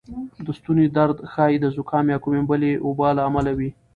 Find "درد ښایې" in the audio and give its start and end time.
0.97-1.57